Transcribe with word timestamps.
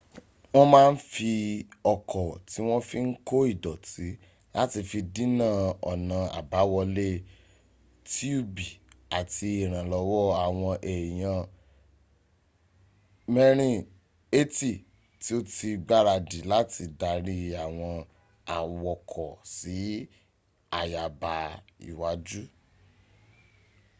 wọ́n 0.55 0.67
m 0.71 0.73
a 0.79 0.81
n 0.91 0.95
fi 1.11 1.31
ọkọ̀ 1.93 2.27
ti 2.49 2.57
won 2.67 2.81
fi 2.89 2.97
n 3.07 3.09
ko 3.27 3.37
ìdọ̀tí 3.53 4.05
láti 4.55 4.79
fi 4.89 4.99
dína 5.15 5.47
ọ̀nà 5.91 6.17
abáwọlé 6.39 7.07
tiubi 8.09 8.67
àti 9.17 9.47
ìrànlọ́wọ́ 9.63 10.25
awon 10.45 10.75
eyan 10.93 11.41
80 14.45 14.71
ti 15.21 15.29
o 15.37 15.39
ti 15.53 15.67
gbaradi 15.87 16.39
láti 16.51 16.83
dari 17.01 17.37
àwọn 17.65 17.95
awokọ̀ 18.57 19.31
si 19.53 19.75
àyàbá 20.79 21.33
iwájú 21.89 22.43